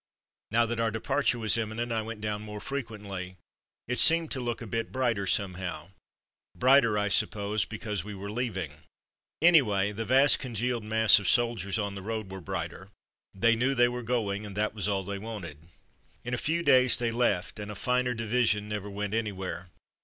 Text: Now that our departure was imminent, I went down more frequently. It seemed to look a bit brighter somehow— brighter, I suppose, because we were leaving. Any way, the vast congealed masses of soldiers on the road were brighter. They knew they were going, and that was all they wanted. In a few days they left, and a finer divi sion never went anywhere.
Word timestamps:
Now 0.49 0.65
that 0.65 0.79
our 0.79 0.89
departure 0.89 1.37
was 1.37 1.59
imminent, 1.59 1.91
I 1.91 2.01
went 2.01 2.21
down 2.21 2.41
more 2.41 2.59
frequently. 2.59 3.37
It 3.87 3.99
seemed 3.99 4.31
to 4.31 4.39
look 4.39 4.59
a 4.59 4.65
bit 4.65 4.91
brighter 4.91 5.27
somehow— 5.27 5.89
brighter, 6.57 6.97
I 6.97 7.07
suppose, 7.07 7.65
because 7.65 8.03
we 8.03 8.15
were 8.15 8.31
leaving. 8.31 8.73
Any 9.43 9.61
way, 9.61 9.91
the 9.91 10.03
vast 10.03 10.39
congealed 10.39 10.83
masses 10.83 11.19
of 11.19 11.29
soldiers 11.29 11.77
on 11.77 11.93
the 11.93 12.01
road 12.01 12.31
were 12.31 12.41
brighter. 12.41 12.89
They 13.35 13.55
knew 13.55 13.75
they 13.75 13.89
were 13.89 14.01
going, 14.01 14.43
and 14.43 14.57
that 14.57 14.73
was 14.73 14.87
all 14.87 15.03
they 15.03 15.19
wanted. 15.19 15.59
In 16.23 16.33
a 16.33 16.37
few 16.39 16.63
days 16.63 16.97
they 16.97 17.11
left, 17.11 17.59
and 17.59 17.69
a 17.69 17.75
finer 17.75 18.15
divi 18.15 18.47
sion 18.47 18.67
never 18.67 18.89
went 18.89 19.13
anywhere. 19.13 19.69